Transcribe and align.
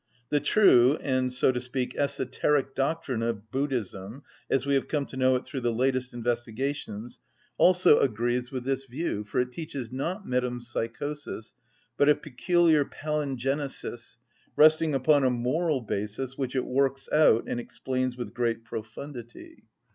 The 0.29 0.39
true 0.39 0.95
and, 0.99 1.31
so 1.31 1.51
to 1.51 1.61
speak, 1.61 1.95
esoteric 1.95 2.73
doctrine 2.73 3.21
of 3.21 3.51
Buddhism, 3.51 4.23
as 4.49 4.65
we 4.65 4.73
have 4.73 4.87
come 4.87 5.05
to 5.05 5.15
know 5.15 5.35
it 5.35 5.45
through 5.45 5.59
the 5.61 5.71
latest 5.71 6.11
investigations, 6.11 7.19
also 7.59 7.99
agrees 7.99 8.51
with 8.51 8.63
this 8.63 8.85
view, 8.85 9.23
for 9.23 9.39
it 9.41 9.51
teaches 9.51 9.91
not 9.91 10.25
metempsychosis, 10.27 11.53
but 11.97 12.09
a 12.09 12.15
peculiar 12.15 12.83
palingenesis, 12.83 14.17
resting 14.55 14.95
upon 14.95 15.23
a 15.23 15.29
moral 15.29 15.81
basis 15.81 16.35
which 16.35 16.55
it 16.55 16.65
works 16.65 17.07
out 17.13 17.45
and 17.47 17.59
explains 17.59 18.17
with 18.17 18.33
great 18.33 18.65
profundity. 18.65 19.65